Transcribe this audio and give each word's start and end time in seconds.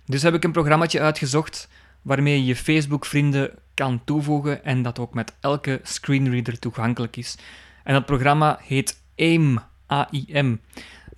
Dus 0.07 0.23
heb 0.23 0.35
ik 0.35 0.45
een 0.45 0.53
programmaatje 0.53 1.01
uitgezocht 1.01 1.69
waarmee 2.03 2.39
je 2.39 2.45
je 2.45 2.57
Facebook-vrienden 2.57 3.51
kan 3.75 4.05
toevoegen 4.05 4.65
en 4.65 4.83
dat 4.83 4.99
ook 4.99 5.15
met 5.15 5.33
elke 5.41 5.81
screenreader 5.83 6.59
toegankelijk 6.59 7.17
is. 7.17 7.37
En 7.85 7.95
dat 7.95 8.07
programma 8.07 8.59
heet 8.63 9.03
AIM. 9.17 9.61
AIM. 9.87 10.61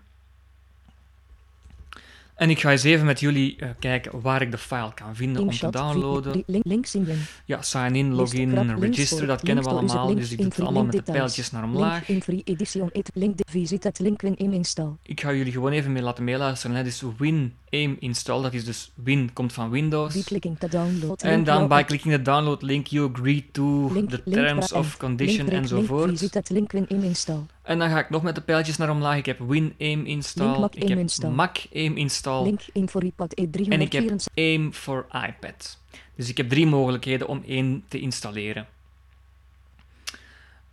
En 2.38 2.50
ik 2.50 2.60
ga 2.60 2.70
eens 2.70 2.82
even 2.82 3.06
met 3.06 3.20
jullie 3.20 3.56
eh, 3.56 3.68
kijken 3.78 4.20
waar 4.20 4.42
ik 4.42 4.50
de 4.50 4.58
file 4.58 4.94
kan 4.94 5.16
vinden 5.16 5.42
om 5.42 5.50
te 5.50 5.70
downloaden. 5.70 6.42
Links 6.46 6.94
in. 6.94 7.08
Ja, 7.44 7.62
sign 7.62 7.94
in, 7.94 8.14
login, 8.14 8.78
register, 8.78 9.18
voor- 9.18 9.26
dat 9.26 9.42
kennen 9.42 9.64
we 9.64 9.70
is 9.70 9.76
allemaal. 9.76 10.14
Dus 10.14 10.30
ik 10.30 10.36
doe 10.38 10.46
het 10.46 10.60
allemaal 10.60 10.84
met 10.84 11.06
de 11.06 11.12
pijltjes 11.12 11.50
naar 11.50 11.62
Link 11.62 11.74
omlaag. 11.74 12.08
in 12.08 12.22
free 12.22 12.42
edition 12.44 12.90
it. 12.92 13.10
Link 13.14 13.36
de 13.36 13.44
visita 13.50 13.90
link 13.96 14.20
win 14.22 14.36
in 14.36 14.52
install. 14.52 14.90
Ik 15.02 15.20
ga 15.20 15.32
jullie 15.32 15.52
gewoon 15.52 15.72
even 15.72 15.92
mee 15.92 16.02
laten 16.02 16.24
meeluisteren. 16.24 16.76
Hè. 16.76 16.82
Dus 16.82 17.02
win 17.18 17.54
aim 17.70 17.96
install, 18.00 18.42
dat 18.42 18.54
is 18.54 18.64
dus 18.64 18.92
win 18.94 19.32
komt 19.32 19.52
van 19.52 19.70
Windows. 19.70 20.14
By 20.14 20.22
clicking 20.22 20.58
to 20.58 20.68
download. 20.68 21.22
En 21.22 21.44
dan 21.44 21.68
bij 21.68 21.84
clicking 21.84 22.14
the 22.14 22.22
download 22.22 22.62
link, 22.62 22.86
you 22.86 23.10
agree 23.10 23.48
to 23.52 23.92
Link, 23.92 24.10
the 24.10 24.22
terms 24.30 24.72
of 24.72 24.96
condition 24.96 25.48
enzovoort. 25.48 26.06
Link 26.06 26.18
visita 26.18 26.40
link 26.48 26.72
win 26.72 26.88
in 26.88 27.02
install. 27.02 27.40
En 27.68 27.78
dan 27.78 27.88
ga 27.88 27.98
ik 27.98 28.10
nog 28.10 28.22
met 28.22 28.34
de 28.34 28.40
pijltjes 28.40 28.76
naar 28.76 28.90
omlaag. 28.90 29.16
Ik 29.16 29.26
heb 29.26 29.38
win 29.38 29.74
aim 29.80 30.06
install, 30.06 30.58
Link 30.58 30.74
ik 30.74 30.82
aim 30.82 30.90
heb 30.90 30.98
install. 30.98 31.30
Mac 31.30 31.56
aim 31.74 31.96
install 31.96 32.42
Link 32.42 32.60
in 32.72 32.88
voor 32.88 33.02
iPad 33.02 33.32
en 33.32 33.80
ik 33.80 33.92
heb 33.92 34.04
E364. 34.04 34.34
aim 34.34 34.74
voor 34.74 35.06
iPad. 35.28 35.78
Dus 36.16 36.28
ik 36.28 36.36
heb 36.36 36.48
drie 36.48 36.66
mogelijkheden 36.66 37.28
om 37.28 37.42
één 37.46 37.84
te 37.88 38.00
installeren. 38.00 38.66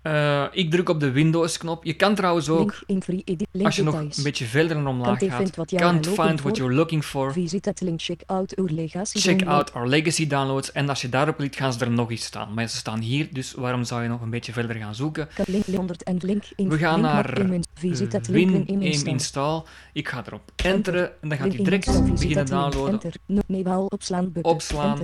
Eh, 0.05 0.43
ik 0.51 0.71
druk 0.71 0.89
op 0.89 0.99
de 0.99 1.11
Windows-knop. 1.11 1.83
Je 1.83 1.93
kan 1.93 2.15
trouwens 2.15 2.49
ook, 2.49 2.83
als 3.63 3.75
je 3.75 3.83
nog 3.83 3.93
een 4.17 4.23
beetje 4.23 4.45
verder 4.45 4.77
naar 4.77 4.85
omlaag 4.87 5.17
Can't 5.19 5.31
gaat, 5.31 5.41
can't 5.81 6.07
find 6.27 6.41
what 6.41 6.57
you're 6.57 6.73
looking 6.73 7.05
for. 7.05 7.33
Check 7.99 8.21
out 8.25 8.53
your 8.55 8.71
legacy. 8.71 9.19
Check 9.19 9.45
out 9.45 9.73
our 9.73 9.87
legacy 9.87 10.27
downloads. 10.27 10.71
En 10.71 10.89
als 10.89 11.01
je 11.01 11.09
daarop 11.09 11.37
klikt, 11.37 11.55
gaan 11.55 11.73
ze 11.73 11.79
er 11.85 11.91
nog 11.91 12.11
eens 12.11 12.23
staan. 12.25 12.53
Maar 12.53 12.67
ze 12.69 12.77
staan 12.77 12.99
hier, 12.99 13.27
dus 13.31 13.53
waarom 13.53 13.83
zou 13.83 14.03
je 14.03 14.09
nog 14.09 14.21
een 14.21 14.29
beetje 14.29 14.53
verder 14.53 14.75
gaan 14.75 14.95
zoeken? 14.95 15.27
Kan 15.33 15.45
Link 15.47 15.65
100 15.65 16.03
en 16.03 16.17
link 16.21 16.43
in 16.55 16.69
We 16.69 16.77
gaan 16.77 17.01
naar 17.01 17.25
Mac 17.29 17.39
aim 17.39 17.53
in- 17.53 17.63
Visita 17.73 18.19
link 18.29 18.49
Win 18.51 18.65
win 18.65 18.67
in 18.81 18.91
aim 18.93 19.05
install. 19.07 19.61
Ik 19.93 20.07
ga 20.09 20.23
erop 20.27 20.41
enteren 20.55 21.21
en 21.21 21.29
dan 21.29 21.37
gaat 21.37 21.47
hij 21.53 21.63
direct 21.63 21.85
beginnen 21.85 22.45
downloaden. 22.45 22.99
Opslaan 24.43 24.97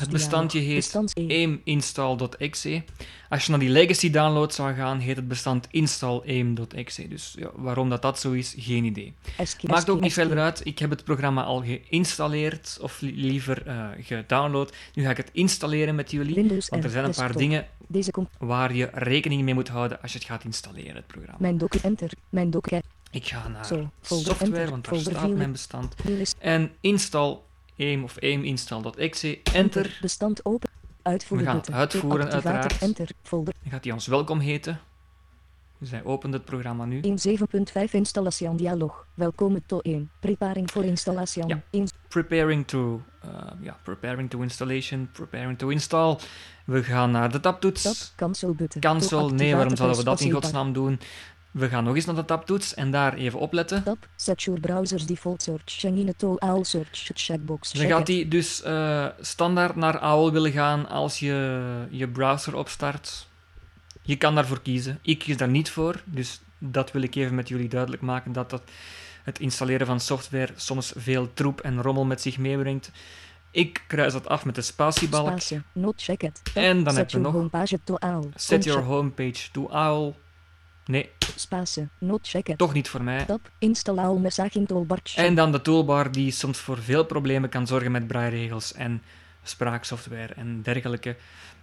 Het 0.00 0.10
bestandje 0.10 0.58
heet 0.58 0.74
Bestands 0.74 1.12
E. 1.14 1.26
aiminstall.exe. 1.28 2.82
Als 3.28 3.44
je 3.44 3.50
naar 3.50 3.60
die 3.60 3.68
legacy 3.68 4.10
download 4.24 4.52
zou 4.52 4.74
gaan, 4.74 4.98
heet 4.98 5.16
het 5.16 5.28
bestand 5.28 5.66
install.aim.exe. 5.70 7.08
Dus 7.08 7.34
ja, 7.38 7.50
waarom 7.54 7.88
dat, 7.88 8.02
dat 8.02 8.20
zo 8.20 8.32
is, 8.32 8.54
geen 8.58 8.84
idee. 8.84 9.14
Maakt 9.62 9.90
ook 9.90 10.00
niet 10.00 10.12
verder 10.12 10.38
uit. 10.38 10.60
Ik 10.64 10.78
heb 10.78 10.90
het 10.90 11.04
programma 11.04 11.42
al 11.42 11.62
geïnstalleerd, 11.64 12.78
of 12.80 13.00
li- 13.00 13.14
liever 13.26 13.66
eh, 13.66 13.86
gedownload. 14.00 14.72
Nu 14.94 15.02
ga 15.02 15.10
ik 15.10 15.16
het 15.16 15.30
installeren 15.32 15.94
met 15.94 16.10
jullie, 16.10 16.34
Windows 16.34 16.68
want 16.68 16.84
er 16.84 16.90
zijn 16.90 17.04
een 17.04 17.14
paar 17.14 17.36
dingen 17.36 17.66
Deze 17.86 18.12
waar 18.38 18.74
je 18.74 18.90
rekening 18.92 19.42
mee 19.42 19.54
moet 19.54 19.68
houden 19.68 20.02
als 20.02 20.12
je 20.12 20.18
het 20.18 20.26
gaat 20.26 20.44
installeren, 20.44 20.94
het 20.94 21.06
programma. 21.06 21.36
Mijn 21.40 21.58
docu 21.58 21.78
enter. 21.82 22.10
Mijn 22.28 22.50
docu. 22.50 22.80
Ik 23.10 23.26
ga 23.26 23.48
naar 23.48 23.64
software, 24.00 24.44
enter, 24.44 24.70
want 24.70 24.84
daar 24.84 25.00
staat 25.00 25.20
view. 25.24 25.36
mijn 25.36 25.52
bestand. 25.52 25.94
En 26.38 26.70
install 26.80 27.36
aim 27.78 28.04
of 28.04 28.18
aiminstall.exe, 28.22 29.38
enter. 29.52 29.98
Bestand 30.00 30.44
open. 30.44 30.70
Uitvoeren 31.04 31.46
We 31.46 31.52
gaan 31.52 31.60
het 31.60 31.66
button. 31.70 31.80
uitvoeren, 31.80 32.32
uiteraard. 32.32 32.78
Enter. 32.78 33.08
Folder. 33.22 33.54
Dan 33.62 33.72
gaat 33.72 33.84
hij 33.84 33.92
ons 33.92 34.06
welkom 34.06 34.38
heten. 34.38 34.80
Dus 35.78 35.90
hij 35.90 36.04
opent 36.04 36.34
het 36.34 36.44
programma 36.44 36.84
nu. 36.84 37.00
1.7.5 37.00 37.90
installation 37.90 38.56
dialog. 38.56 39.06
Welkom 39.14 39.58
to 39.66 39.78
1. 39.78 40.10
Preparing 40.20 40.70
voor 40.70 40.84
installation. 40.84 41.48
Ja. 41.48 41.62
1. 41.70 41.88
Preparing 42.08 42.66
to, 42.66 43.02
uh, 43.24 43.30
ja, 43.60 43.78
preparing 43.82 44.30
to 44.30 44.40
installation, 44.40 45.08
preparing 45.12 45.58
to 45.58 45.68
install. 45.68 46.16
We 46.64 46.82
gaan 46.82 47.10
naar 47.10 47.30
de 47.30 47.40
tabtoets. 47.40 47.82
Tab. 47.82 47.94
Cancel 48.16 48.54
button. 48.54 48.80
Cancel, 48.80 49.28
nee, 49.28 49.54
waarom 49.54 49.76
zouden 49.76 49.98
we 49.98 50.04
dat 50.04 50.20
in 50.20 50.30
godsnaam 50.30 50.72
doen? 50.72 51.00
We 51.54 51.68
gaan 51.68 51.84
nog 51.84 51.94
eens 51.94 52.04
naar 52.04 52.14
de 52.14 52.24
tabtoets 52.24 52.74
en 52.74 52.90
daar 52.90 53.14
even 53.14 53.38
opletten. 53.38 53.82
Tab. 53.82 54.08
Set 54.16 54.42
your 54.42 54.60
browser's 54.60 55.06
default 55.06 55.42
search 55.42 55.84
all 56.38 56.64
search 56.64 57.10
checkbox. 57.14 57.72
Dan 57.72 57.86
gaat 57.86 58.08
hij 58.08 58.28
dus 58.28 58.62
eh, 58.62 59.06
standaard 59.20 59.76
naar 59.76 59.98
AOL 59.98 60.32
willen 60.32 60.52
gaan 60.52 60.88
als 60.88 61.18
je 61.18 61.86
je 61.90 62.08
browser 62.08 62.56
opstart. 62.56 63.28
Je 64.02 64.16
kan 64.16 64.34
daarvoor 64.34 64.62
kiezen. 64.62 64.98
Ik 65.02 65.18
kies 65.18 65.36
daar 65.36 65.48
niet 65.48 65.70
voor, 65.70 66.02
dus 66.04 66.40
dat 66.58 66.92
wil 66.92 67.02
ik 67.02 67.14
even 67.14 67.34
met 67.34 67.48
jullie 67.48 67.68
duidelijk 67.68 68.02
maken, 68.02 68.32
dat, 68.32 68.50
dat 68.50 68.62
het 69.22 69.38
installeren 69.38 69.86
van 69.86 70.00
software 70.00 70.52
soms 70.56 70.92
veel 70.96 71.32
troep 71.34 71.60
en 71.60 71.82
rommel 71.82 72.04
met 72.04 72.20
zich 72.20 72.38
meebrengt. 72.38 72.90
Ik 73.50 73.84
kruis 73.86 74.12
dat 74.12 74.28
af 74.28 74.44
met 74.44 74.54
de 74.54 74.62
spatiebalk. 74.62 75.26
Spatie. 75.26 75.62
Not 75.72 76.02
check 76.02 76.22
it. 76.22 76.40
Tab. 76.44 76.64
En 76.64 76.84
dan 76.84 76.92
Set 76.92 76.96
heb 76.96 77.10
je 77.10 77.18
your 77.18 77.32
nog 77.32 77.40
homepage 77.40 77.78
to 77.84 77.96
all. 77.96 78.30
Set 78.34 78.64
your 78.64 78.82
homepage 78.82 79.50
to 79.52 79.68
AOL. 79.68 80.14
Nee, 80.86 81.10
it. 82.32 82.58
toch 82.58 82.72
niet 82.72 82.88
voor 82.88 83.02
mij. 83.02 83.24
Tab. 83.24 83.50
Install 83.58 83.98
all 83.98 84.16
message 84.16 84.58
in 84.58 84.66
toolbar. 84.66 85.00
En 85.14 85.34
dan 85.34 85.52
de 85.52 85.60
toolbar 85.60 86.12
die 86.12 86.30
soms 86.30 86.58
voor 86.58 86.78
veel 86.78 87.04
problemen 87.04 87.50
kan 87.50 87.66
zorgen 87.66 87.92
met 87.92 88.06
braairegels 88.06 88.72
en 88.72 89.02
spraaksoftware 89.42 90.34
en 90.34 90.62
dergelijke. 90.62 91.16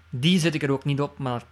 Die 0.09 0.39
zet 0.39 0.53
ik 0.53 0.63
er 0.63 0.71
ook 0.71 0.85
niet 0.85 1.01
op, 1.01 1.17
maar 1.17 1.43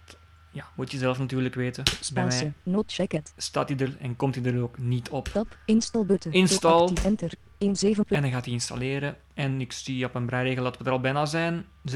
ja, 0.50 0.68
moet 0.74 0.90
je 0.90 0.98
zelf 0.98 1.18
natuurlijk 1.18 1.54
weten. 1.54 1.84
Mij 2.14 2.52
Not 2.62 2.98
staat 3.36 3.68
hij 3.68 3.78
er 3.78 3.96
en 3.98 4.16
komt 4.16 4.34
hij 4.34 4.44
er 4.44 4.62
ook 4.62 4.78
niet 4.78 5.08
op. 5.08 5.28
Tab. 5.28 5.56
Install 5.64 6.04
button. 6.04 6.32
Install. 6.32 6.88
Enter. 7.04 7.32
1.7. 7.34 7.68
En 8.06 8.22
dan 8.22 8.30
gaat 8.30 8.44
hij 8.44 8.52
installeren 8.52 9.16
en 9.34 9.60
ik 9.60 9.72
zie 9.72 10.04
op 10.04 10.14
een 10.14 10.26
braairegel 10.26 10.64
dat 10.64 10.78
we 10.78 10.84
er 10.84 10.90
al 10.90 11.00
bijna 11.00 11.26
zijn. 11.26 11.64
36%, 11.90 11.94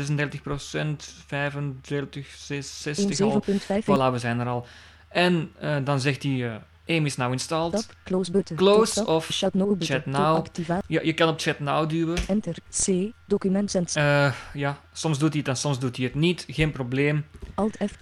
35, 1.27 2.29
60 2.37 3.21
al. 3.21 3.43
1.7.5. 3.51 3.57
Voilà, 3.83 4.13
we 4.13 4.19
zijn 4.19 4.41
er 4.41 4.47
al. 4.47 4.67
En 5.15 5.51
eh, 5.59 5.77
dan 5.85 6.01
zegt 6.01 6.23
hij, 6.23 6.51
eh 6.51 6.55
aim 6.89 7.07
is 7.07 7.17
now 7.17 7.33
installed. 7.33 7.89
Close 8.05 8.31
button. 8.31 8.57
Close 8.57 9.07
of 9.07 9.29
Chat 9.31 9.55
now 9.55 9.69
button. 9.69 9.87
chat 9.87 10.05
To 10.05 10.11
now. 10.11 10.37
activa- 10.37 10.83
Ja, 10.87 11.01
je 11.03 11.13
kan 11.13 11.29
op 11.29 11.41
chat 11.41 11.59
now 11.61 11.89
duwen. 11.89 12.17
Enter. 12.29 12.57
C. 12.85 12.87
Documents 13.27 13.75
en 13.75 13.87
Eh, 13.95 14.33
ja, 14.55 14.79
soms 14.93 15.19
doet 15.19 15.29
hij 15.31 15.39
het 15.39 15.49
en 15.49 15.57
soms 15.57 15.79
doet 15.79 15.97
hij 15.97 16.05
het 16.05 16.15
niet. 16.15 16.45
Geen 16.49 16.71
probleem. 16.73 17.25
Alt 17.55 17.77
F. 17.89 17.97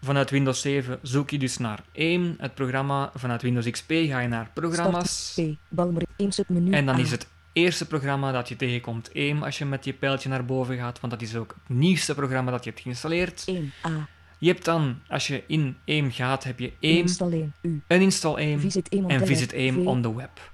Vanuit 0.00 0.30
Windows 0.30 0.60
7 0.60 0.98
zoek 1.02 1.30
je 1.30 1.38
dus 1.38 1.58
naar 1.58 1.82
AIM, 1.96 2.34
het 2.38 2.54
programma. 2.54 3.10
Vanuit 3.14 3.42
Windows 3.42 3.70
XP 3.70 3.90
ga 3.90 4.20
je 4.20 4.28
naar 4.28 4.50
programma's. 4.54 5.32
P. 5.40 5.56
Balmer. 5.68 6.02
1 6.16 6.32
submenu. 6.32 6.72
En 6.72 6.86
dan 6.86 6.94
A. 6.94 6.98
is 6.98 7.10
het 7.10 7.26
eerste 7.52 7.86
programma 7.86 8.32
dat 8.32 8.48
je 8.48 8.56
tegenkomt 8.56 9.10
AIM 9.14 9.42
als 9.42 9.58
je 9.58 9.64
met 9.64 9.84
je 9.84 9.92
pijltje 9.92 10.28
naar 10.28 10.44
boven 10.44 10.76
gaat, 10.76 11.00
want 11.00 11.12
dat 11.12 11.22
is 11.22 11.36
ook 11.36 11.54
het 11.68 11.76
nieuwste 11.76 12.14
programma 12.14 12.50
dat 12.50 12.64
je 12.64 12.70
hebt 12.70 12.82
geïnstalleerd. 12.82 13.42
1. 13.46 13.72
A. 13.86 14.08
Je 14.42 14.48
hebt 14.48 14.64
dan, 14.64 15.00
als 15.08 15.26
je 15.26 15.44
in 15.46 15.76
AIM 15.86 16.10
gaat, 16.10 16.44
heb 16.44 16.58
je 16.58 16.72
AIM, 16.80 16.96
Install 16.96 17.32
1. 17.32 17.52
U. 17.62 17.82
uninstall 17.88 18.34
AIM 18.34 18.60
Visit 18.60 18.88
1 18.88 19.08
en 19.08 19.26
visit 19.26 19.52
AIM 19.52 19.86
on 19.86 20.02
the 20.02 20.14
web. 20.14 20.50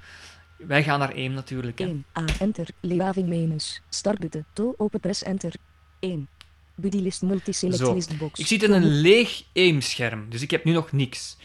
Wij 0.57 0.83
gaan 0.83 0.99
naar 0.99 1.13
AIM 1.13 1.33
natuurlijk. 1.33 1.81
1. 1.81 2.05
A. 2.19 2.25
Enter. 2.39 2.69
Leaving 2.81 3.29
menus. 3.29 3.83
Startbutton. 3.89 4.45
To 4.53 4.75
open 4.77 5.01
press 5.01 5.23
enter. 5.23 5.53
1. 5.99 6.29
Buddy 6.75 6.99
list 6.99 7.23
multiselect 7.23 7.79
Zo. 7.79 7.95
list 7.95 8.19
box. 8.19 8.41
Ik 8.41 8.47
zit 8.47 8.63
in 8.63 8.73
een 8.73 8.87
leeg 9.01 9.43
AIM-scherm, 9.55 10.27
dus 10.29 10.43
ik 10.43 10.51
heb 10.51 10.65
nu 10.65 10.73
nog 10.73 10.93
niks. 10.93 11.37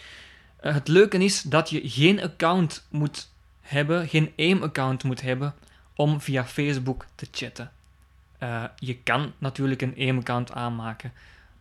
Eh, 0.58 0.74
het 0.74 0.88
leuke 0.88 1.18
is 1.18 1.42
dat 1.42 1.70
je 1.70 1.90
geen 1.90 2.22
account 2.22 2.88
moet 2.90 3.30
hebben, 3.62 4.08
geen 4.08 4.32
AIM-account 4.38 5.04
moet 5.04 5.22
hebben 5.22 5.54
om 5.96 6.22
via 6.22 6.46
Facebook 6.46 7.06
te 7.16 7.28
chatten. 7.32 7.72
Eh, 8.38 8.64
je 8.76 8.98
kan 8.98 9.34
natuurlijk 9.38 9.82
een 9.82 9.96
AIM-account 9.98 10.52
aanmaken. 10.52 11.14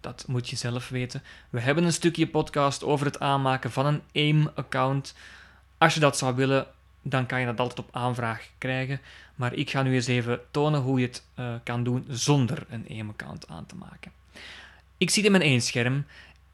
Dat 0.02 0.25
moet 0.28 0.49
je 0.49 0.56
zelf 0.56 0.88
weten. 0.88 1.22
We 1.50 1.60
hebben 1.60 1.84
een 1.84 1.93
stukje 1.93 2.26
podcast 2.26 2.84
over 2.84 3.06
het 3.06 3.20
aanmaken 3.20 3.70
van 3.70 3.87
een 3.87 4.02
AIM-account. 4.14 5.14
Als 5.78 5.94
je 5.94 6.00
dat 6.00 6.19
zou 6.19 6.34
willen, 6.34 6.66
dan 7.02 7.26
kan 7.26 7.40
je 7.40 7.46
dat 7.46 7.60
altijd 7.60 7.78
op 7.78 7.88
aanvraag 7.93 8.49
krijgen. 8.58 9.00
Maar 9.34 9.54
ik 9.54 9.70
ga 9.70 9.82
nu 9.82 9.94
eens 9.94 10.06
even 10.06 10.40
tonen 10.50 10.81
hoe 10.81 11.00
je 11.00 11.06
het 11.06 11.25
eh, 11.34 11.54
kan 11.64 11.84
doen 11.84 12.04
zonder 12.08 12.66
een 12.69 12.87
AIM-account 12.90 13.49
aan 13.49 13.66
te 13.66 13.75
maken. 13.76 14.12
Ik 14.96 15.10
zit 15.10 15.25
in 15.25 15.31
mijn 15.31 15.43
één 15.43 15.60
scherm, 15.62 15.94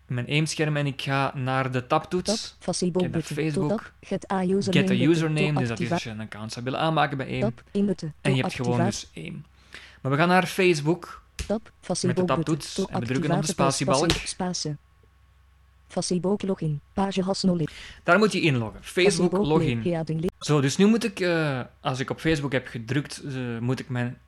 in 0.07 0.15
mijn 0.15 0.27
AIM-scherm 0.27 0.77
en 0.77 0.87
ik 0.87 1.03
ga 1.03 1.33
naar 1.37 1.71
de 1.73 1.87
Tab. 1.87 1.89
tabtoets. 1.89 2.57
Facebook 2.59 3.03
Ik 3.03 3.15
heb. 3.15 3.25
Facebook. 3.25 3.69
Tab. 3.71 3.93
Get 4.01 4.33
a 4.33 4.43
username. 4.43 4.89
Get 4.89 4.91
a 4.91 5.11
username, 5.11 5.59
dus 5.59 5.69
dat 5.69 5.81
is 5.81 5.91
als 5.91 6.03
je 6.03 6.11
een 6.11 6.21
account 6.21 6.53
zou 6.53 6.65
willen 6.65 6.81
aanmaken 6.81 7.17
bij 7.17 7.27
AIM. 7.27 7.41
Tab. 7.41 7.63
En 8.21 8.35
je 8.35 8.43
hebt 8.43 8.55
gewoon 8.55 8.85
dus 8.85 9.09
AIM. 9.17 9.45
Maar 10.01 10.13
we 10.13 10.19
gaan 10.19 10.29
naar 10.29 10.47
Facebook. 10.47 11.23
Tab. 11.49 11.71
Facebook 11.81 12.27
tabtoets 12.27 12.75
button. 12.75 12.85
To 12.85 12.93
en 12.93 13.01
we 13.01 13.07
drukken 13.07 13.31
op 13.37 13.41
de 13.41 13.47
spatiebalk. 13.47 14.11
spatie- 14.11 14.29
spatie. 14.29 14.77
Facebook 15.89 16.43
login. 16.43 16.81
Page 16.93 17.23
has 17.23 17.43
no. 17.43 17.59
Daar 18.05 18.19
moet 18.19 18.33
je 18.33 18.41
inloggen. 18.41 18.85
Facebook 18.85 19.33
login. 19.33 20.05
Zo, 20.41 20.61
dus 20.61 20.77
nu 20.77 20.87
moet 20.87 21.05
ik, 21.05 21.21
eh, 21.21 21.61
als 21.81 22.01
ik 22.01 22.11
op 22.11 22.21
Facebook 22.21 22.53
heb 22.53 22.67
gedrukt, 22.67 23.23
eh, 23.25 23.59
moet 23.59 23.81
ik 23.81 23.89
mijn 23.89 24.19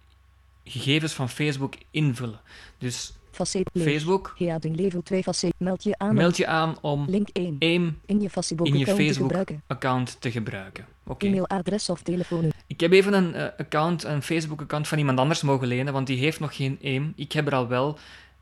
gegevens 0.65 1.13
van 1.13 1.29
Facebook 1.29 1.75
invullen. 1.91 2.41
Dus 2.79 3.13
Facet. 3.31 3.71
Facebook, 3.79 4.35
Ja, 4.37 4.59
ding 4.59 4.77
level 4.77 5.03
2 5.03 5.23
facet. 5.23 5.55
Meld 5.59 5.83
je 5.83 5.99
aan. 5.99 6.15
meld 6.15 6.37
je 6.37 6.47
aan 6.47 6.77
om 6.81 7.05
Link 7.09 7.29
1. 7.33 7.57
AIM 7.59 7.99
In 8.07 8.21
je 8.21 8.31
Facebook 8.31 8.67
in 8.67 8.73
je 8.73 8.79
account 8.81 8.99
te 8.99 9.05
Facebook 9.05 9.27
gebruiken. 9.27 9.63
account 9.67 10.21
te 10.21 10.31
gebruiken. 10.31 10.87
Oké. 11.07 11.27
E-mailadres 11.27 11.89
of 11.89 12.03
telefoonnummer. 12.03 12.57
Ik 12.67 12.81
heb 12.81 12.93
even 12.93 13.13
een 13.13 13.35
eh, 13.35 13.47
account, 13.59 14.05
een 14.05 14.23
Facebook-account 14.23 14.89
van 14.89 14.99
iemand 14.99 15.19
anders 15.19 15.43
mogen 15.43 15.69
lenen, 15.69 15.93
want 15.93 16.07
die 16.07 16.19
heeft 16.19 16.41
nog 16.41 16.57
geen 16.57 16.79
AIM. 16.85 17.13
Ik 17.17 17.33
heb 17.33 17.47
er 17.47 17.55
al 17.55 17.69
wel. 17.69 17.99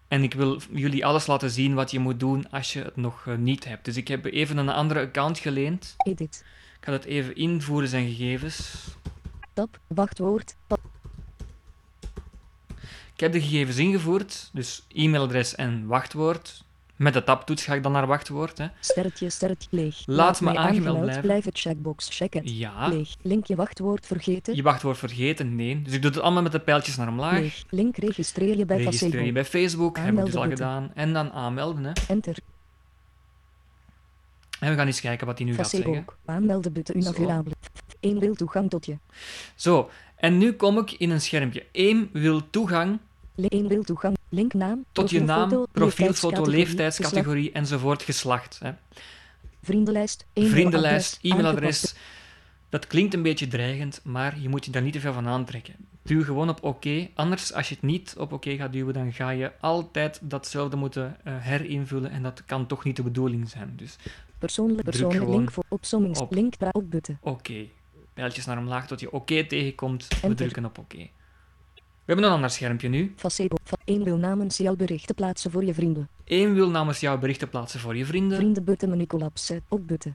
En 0.09 0.23
ik 0.23 0.35
wil 0.35 0.61
jullie 0.73 1.07
alles 1.07 1.27
laten 1.27 1.51
zien 1.51 1.75
wat 1.75 1.91
je 1.91 1.99
moet 1.99 2.21
doen 2.21 2.51
als 2.51 2.73
je 2.73 2.83
het 2.83 2.97
nog 2.97 3.27
eh, 3.27 3.37
niet 3.37 3.65
hebt. 3.65 3.85
Dus 3.85 3.97
ik 3.97 4.09
heb 4.09 4.25
even 4.25 4.57
een 4.57 4.69
andere 4.69 5.01
account 5.01 5.39
geleend. 5.39 5.95
Edit. 5.97 6.45
Ik 6.79 6.85
ga 6.85 6.91
dat 6.91 7.05
even 7.05 7.35
invoeren, 7.37 7.89
zijn 7.89 8.09
gegevens. 8.09 8.85
Tab. 9.53 9.79
Wachtwoord. 9.87 10.55
Ik 13.19 13.25
heb 13.25 13.33
de 13.33 13.41
gegevens 13.41 13.77
ingevoerd, 13.77 14.51
dus 14.53 14.87
e-mailadres 14.93 15.55
en 15.55 15.87
wachtwoord. 15.87 16.65
Met 16.97 17.13
de 17.13 17.25
tabtoets 17.25 17.65
ga 17.65 17.75
ik 17.75 17.83
dan 17.83 17.93
naar 17.93 18.07
wachtwoord. 18.07 18.59
Hè. 18.59 18.67
Sterretje, 18.81 19.31
sterretje, 19.31 19.69
leeg. 19.71 20.03
Laat 20.07 20.41
me 20.41 20.57
aangemeld 20.57 21.01
blijven. 21.01 21.23
Blijf 21.23 21.45
het 21.45 21.59
checkbox 21.59 22.09
checken. 22.11 22.57
Ja. 22.57 22.89
Leeg. 22.89 23.15
Link 23.23 23.47
je 23.47 23.57
wachtwoord 23.57 24.07
vergeten. 24.07 24.55
Je 24.57 24.63
wachtwoord 24.63 24.99
vergeten? 24.99 25.57
Nee. 25.57 25.83
Dus 25.83 25.93
ik 25.93 26.03
doe 26.03 26.11
het 26.11 26.21
allemaal 26.21 26.43
met 26.43 26.53
de 26.53 26.61
pijltjes 26.61 26.97
naar 26.97 27.09
omlaag. 27.09 27.39
Leeg. 27.39 27.65
Link 27.71 27.97
registreer 27.97 28.57
je 28.57 28.65
bij 28.65 28.77
Registreer 28.77 29.11
je 29.11 29.17
Facebook. 29.17 29.35
bij 29.35 29.45
Facebook, 29.45 29.97
heb 29.99 30.19
ik 30.19 30.25
dus 30.25 30.35
al 30.35 30.49
gedaan. 30.49 30.91
En 30.95 31.13
dan 31.13 31.33
aanmelden. 31.33 31.85
Hè. 31.85 31.93
Enter. 32.09 32.37
En 34.61 34.71
we 34.71 34.77
gaan 34.77 34.87
eens 34.87 35.01
kijken 35.01 35.27
wat 35.27 35.39
hij 35.39 35.47
nu 35.47 35.55
gaat 35.55 35.69
zeggen. 35.69 35.95
Facebook. 35.95 36.17
Aanmelden 36.25 36.73
button 36.73 37.03
Zo. 37.03 37.09
inaugurabel. 37.11 37.53
1 38.01 38.19
wil 38.19 38.35
toegang 38.35 38.71
tot 38.71 38.87
je. 38.87 38.97
Zo, 39.55 39.91
en 40.17 40.39
nu 40.39 40.53
kom 40.53 40.79
ik 40.79 40.93
in 40.93 41.11
een 41.11 41.21
schermpje. 41.21 41.67
AIM 41.73 42.09
wil 42.13 42.51
toegang 42.51 42.99
1 43.47 43.69
wil 43.69 43.83
toegang. 43.83 44.17
Linknaam. 44.29 44.85
tot 44.93 45.11
je 45.11 45.21
naam, 45.21 45.67
profielfoto, 45.73 46.47
leeftijdscategorie, 46.47 47.53
enzovoort, 47.53 48.03
geslacht. 48.03 48.59
Hè. 48.63 48.73
Vriendenlijst. 49.63 50.27
e-mailadres, 50.33 50.61
Vriendenlijst, 50.61 51.19
e-mailadres. 51.23 51.95
Dat 52.69 52.87
klinkt 52.87 53.15
een 53.15 53.23
beetje 53.23 53.49
dreigend, 53.49 54.01
maar 54.05 54.41
je 54.41 54.49
moet 54.49 54.65
je 54.65 54.71
daar 54.71 54.83
niet 54.83 54.93
te 54.93 55.01
veel 55.01 55.13
van 55.13 55.27
aantrekken. 55.27 55.75
Duw 56.03 56.25
gewoon 56.25 56.49
op 56.49 56.63
oké. 56.63 57.09
Anders, 57.15 57.53
als 57.53 57.69
je 57.69 57.75
het 57.75 57.85
niet 57.85 58.15
op 58.19 58.33
oké 58.33 58.57
gaat 58.57 58.73
duwen, 58.73 58.95
dan 58.95 59.13
ga 59.13 59.31
je 59.31 59.53
altijd 59.61 60.21
datzelfde 60.23 60.77
moeten 60.77 61.17
eh, 61.25 61.33
herinvullen. 61.39 62.11
En 62.11 62.23
dat 62.23 62.45
kan 62.45 62.67
toch 62.67 62.85
niet 62.85 62.97
de 62.97 63.03
bedoeling 63.03 63.49
zijn. 63.49 63.73
Dus 63.77 63.97
Persoonlijk, 64.39 64.83
persoonlijk 64.83 65.29
link 65.29 65.51
voor 65.51 65.65
opsommings. 65.69 66.21
op. 66.21 66.37
Oké. 67.21 67.67
Pijltjes 68.15 68.45
naar 68.47 68.59
omlaag 68.59 68.87
tot 68.87 69.01
je 69.01 69.13
oké 69.13 69.47
tegenkomt. 69.47 70.09
We 70.23 70.35
drukken 70.35 70.65
op 70.65 70.79
oké. 70.79 71.09
We 72.09 72.15
hebben 72.15 72.31
een 72.33 72.37
ander 72.37 72.51
schermpje 72.51 72.89
nu. 72.89 73.13
Facebook. 73.17 73.59
1 73.85 74.05
wil 74.05 74.17
namens 74.17 74.57
jouw 74.57 74.77
berichten 74.77 75.15
plaatsen 75.15 75.51
voor 75.51 75.65
je 75.65 75.75
vrienden. 75.75 76.09
Eén 76.25 76.55
wil 76.55 76.71
namens 76.71 77.01
jou 77.01 77.19
berichten 77.19 77.49
plaatsen 77.49 77.81
voor 77.81 77.97
je 77.97 78.05
vrienden. 78.05 78.37
Vrienden 78.39 78.65
button 78.65 78.91
menu 78.91 79.07
collapse. 79.07 79.63
Op 79.69 79.87
button. 79.89 80.15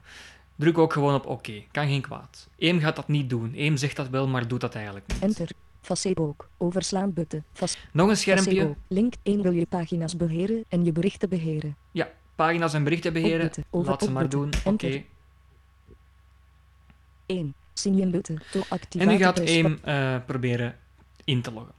Druk 0.56 0.78
ook 0.78 0.92
gewoon 0.92 1.14
op 1.14 1.26
oké. 1.26 1.62
Kan 1.70 1.86
geen 1.88 2.00
kwaad. 2.00 2.48
Eem 2.58 2.80
gaat 2.80 2.96
dat 2.96 3.08
niet 3.08 3.30
doen. 3.30 3.52
Eem 3.56 3.76
zegt 3.76 3.96
dat 3.96 4.08
wel, 4.08 4.28
maar 4.28 4.48
doet 4.48 4.60
dat 4.60 4.74
eigenlijk 4.74 5.06
niet. 5.12 5.22
Enter. 5.22 5.48
Facebook. 5.80 6.48
Overslaan 6.58 7.12
button. 7.12 7.44
Fas- 7.52 7.78
Nog 7.92 8.08
een 8.08 8.16
schermpje. 8.16 8.54
Facebook. 8.56 8.76
Link 8.88 9.14
1 9.22 9.42
wil 9.42 9.52
je 9.52 9.66
pagina's 9.66 10.16
beheren 10.16 10.64
en 10.68 10.84
je 10.84 10.92
berichten 10.92 11.28
beheren. 11.28 11.76
Ja, 11.92 12.08
pagina's 12.34 12.74
en 12.74 12.84
berichten 12.84 13.12
beheren. 13.12 13.50
Over- 13.70 13.90
Laat 13.90 14.02
ze 14.02 14.10
maar 14.10 14.28
doen. 14.28 14.48
Oké. 14.64 14.86
Enter. 14.86 15.04
1. 17.26 17.54
Sign 17.74 18.10
button. 18.10 18.38
To 18.52 18.60
En 18.98 19.08
nu 19.08 19.16
gaat 19.16 19.40
Aim 19.40 19.78
eh, 19.82 20.16
proberen 20.26 20.76
in 21.24 21.42
te 21.42 21.52
loggen. 21.52 21.74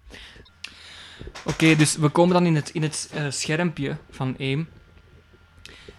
Oké, 1.46 1.76
dus 1.76 1.96
we 1.96 2.10
komen 2.10 2.34
dan 2.34 2.46
in 2.46 2.56
het, 2.56 2.70
in 2.70 2.82
het 2.82 3.10
eh, 3.14 3.26
schermpje 3.30 3.98
van 4.10 4.36
Aim. 4.40 4.68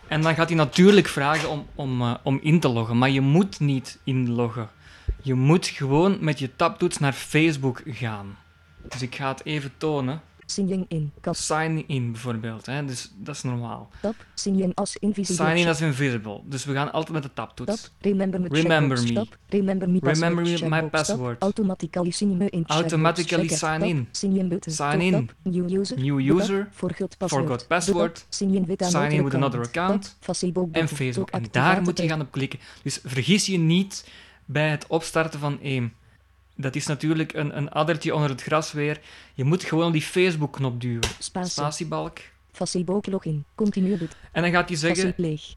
En 0.08 0.20
dan 0.20 0.34
gaat 0.34 0.48
hij 0.48 0.56
natuurlijk 0.56 1.08
vragen 1.08 1.48
om, 1.48 1.66
om, 1.74 2.02
eh, 2.02 2.14
om 2.22 2.38
in 2.42 2.60
te 2.60 2.68
loggen. 2.68 2.98
Maar 2.98 3.10
je 3.10 3.20
moet 3.20 3.60
niet 3.60 3.98
inloggen. 4.04 4.68
Je 5.22 5.34
moet 5.34 5.66
gewoon 5.66 6.16
met 6.20 6.38
je 6.38 6.56
tabtoets 6.56 6.98
naar 6.98 7.12
Facebook 7.12 7.82
gaan. 7.84 8.38
Dus 8.88 9.02
ik 9.02 9.14
ga 9.14 9.28
het 9.28 9.44
even 9.44 9.72
tonen. 9.76 10.22
Sign 10.46 10.84
in. 10.88 11.12
Sign 11.30 11.84
in 11.86 12.12
bijvoorbeeld. 12.12 12.66
Hè? 12.66 12.84
Dus 12.84 13.12
dat 13.16 13.34
is 13.34 13.42
normaal. 13.42 13.90
Tab. 14.00 14.14
Sign 14.34 14.60
in 14.60 14.74
as 14.74 14.96
invisible. 14.96 15.46
Sign 15.46 15.56
in 15.56 15.86
invisible. 15.88 16.40
Dus 16.44 16.64
we 16.64 16.72
gaan 16.72 16.92
altijd 16.92 17.12
met 17.12 17.22
de 17.22 17.32
Tab. 17.32 17.56
tabtoets. 17.56 17.90
Remember 18.00 18.40
me. 18.40 18.48
Remember 18.48 19.02
me. 19.02 19.12
Tab. 19.12 19.36
Remember 19.48 19.88
me. 19.88 19.98
Remember 20.02 20.42
password. 20.44 20.70
me 20.70 20.80
my 20.82 20.88
password. 20.88 21.42
Automatically 21.42 22.10
sign 22.10 22.36
me 22.36 22.50
in. 22.50 22.64
Automatically 22.66 23.48
sign 23.48 23.82
in. 23.82 24.08
Sign 24.10 24.36
in. 24.36 24.60
Sign. 24.66 25.30
New 25.42 25.80
user. 25.80 25.98
New 25.98 26.36
user. 26.36 26.68
Forgot 26.70 27.16
password. 27.18 27.44
Forgot 27.44 27.66
password. 27.66 28.26
Sign 28.28 28.54
in 28.54 28.64
with 28.66 28.82
Sign 28.84 28.96
another 28.96 29.16
in 29.18 29.24
with 29.24 29.34
another 29.34 29.60
account. 29.60 30.16
Facebook. 30.20 30.68
en. 30.72 30.88
Facebook. 30.88 31.30
En 31.30 31.44
daar 31.50 31.82
moet 31.82 31.98
je 31.98 32.08
gaan 32.08 32.20
op 32.20 32.30
klikken. 32.30 32.58
Dus 32.82 33.00
vergis 33.04 33.46
je 33.46 33.58
niet 33.58 34.08
bij 34.44 34.70
het 34.70 34.86
opstarten 34.86 35.40
van 35.40 35.58
AIM. 35.62 35.92
Dat 36.56 36.74
is 36.74 36.86
natuurlijk 36.86 37.32
een, 37.32 37.56
een 37.56 37.70
addertje 37.70 38.14
onder 38.14 38.30
het 38.30 38.42
gras 38.42 38.72
weer. 38.72 39.00
Je 39.34 39.44
moet 39.44 39.64
gewoon 39.64 39.92
die 39.92 40.02
Facebook-knop 40.02 40.80
duwen. 40.80 41.08
Spatie. 41.18 41.50
Spatiebalk. 41.50 42.18
Facebook 42.52 43.06
login. 43.06 43.44
Continue 43.54 43.96
button. 43.96 44.18
En 44.32 44.42
dan 44.42 44.50
gaat 44.50 44.68
hij 44.68 44.78
zeggen, 44.78 45.14
leeg. 45.16 45.54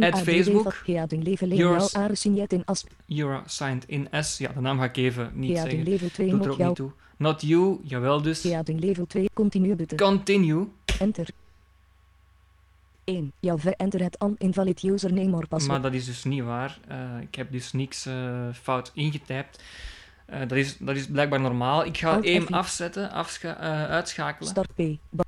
At 0.00 0.20
Facebook. 0.20 0.82
Heading 0.84 1.22
leven 1.24 1.48
leen. 1.48 1.58
Yours. 1.58 1.92
Jouw 1.92 2.02
aresignet 2.02 2.52
in 2.52 2.64
as. 2.64 2.84
you 3.06 3.32
are 3.32 3.42
signed 3.46 3.84
in 3.86 4.10
as. 4.10 4.38
Ja, 4.38 4.52
de 4.52 4.60
naam 4.60 4.78
ga 4.78 4.84
ik 4.84 4.96
even 4.96 5.30
niet 5.34 5.56
zeggen. 5.56 5.82
level 5.82 6.08
2 6.08 6.30
Doet 6.30 6.44
er 6.44 6.50
ook 6.50 6.58
niet 6.58 6.74
toe. 6.74 6.90
Not 7.16 7.42
you, 7.42 7.78
jawel 7.82 8.22
dus. 8.22 8.42
Level 8.64 9.06
2. 9.06 9.30
Continue 9.34 9.74
button. 9.74 9.98
Continue. 9.98 10.66
Enter. 10.98 11.28
1. 13.04 13.32
Jouw 13.40 13.58
ver 13.58 13.74
enter 13.76 14.02
het 14.02 14.24
uninvalid 14.24 14.82
username 14.82 15.36
or 15.36 15.48
password. 15.48 15.66
Maar 15.66 15.90
dat 15.90 16.00
is 16.00 16.06
dus 16.06 16.24
niet 16.24 16.42
waar. 16.42 16.78
Eh, 16.88 17.20
ik 17.20 17.34
heb 17.34 17.52
dus 17.52 17.72
niks 17.72 18.06
eh, 18.06 18.48
fout 18.52 18.90
ingetypt. 18.94 19.62
Eh, 20.30 20.40
dat, 20.40 20.52
is, 20.58 20.76
dat 20.78 20.96
is 20.96 21.06
blijkbaar 21.06 21.40
normaal. 21.40 21.84
Ik 21.84 21.98
ga 21.98 22.20
F. 22.22 22.50
afzetten, 22.50 23.10
afscha- 23.10 23.56
eh, 23.60 23.84
uitschakelen. 23.90 24.48
Start 24.50 24.74
P. 24.74 24.78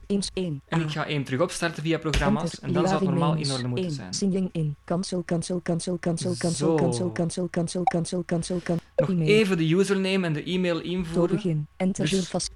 Eens 0.06 0.30
1. 0.34 0.60
En 0.68 0.80
ik 0.80 0.90
ga 0.90 1.04
AIM 1.04 1.24
terug 1.24 1.40
opstarten 1.40 1.82
via 1.82 1.98
programma's. 1.98 2.60
En 2.60 2.72
dan 2.72 2.88
zou 2.88 3.00
het 3.00 3.08
normaal 3.08 3.34
in 3.34 3.50
orde 3.52 3.68
moeten 3.68 3.90
zijn. 3.90 4.14
Signing 4.14 4.48
in. 4.52 4.76
Cancel, 4.84 5.22
cancel, 5.24 5.60
cancel, 5.62 5.98
cancel, 5.98 6.34
cancel, 6.38 6.74
cancel, 6.76 7.12
cancel, 7.12 7.48
cancel, 7.50 7.84
cancel, 7.84 8.24
cancel, 8.24 8.60
cancel. 8.64 8.76
Nog 8.96 9.26
even 9.28 9.56
de 9.56 9.74
username 9.74 10.26
en 10.26 10.32
de 10.32 10.42
e-mail 10.42 10.74
Door 10.74 10.84
invoeren. 10.84 11.34
begin. 11.36 11.66
Enter 11.76 12.08
Dus- 12.10 12.28
vast. 12.28 12.50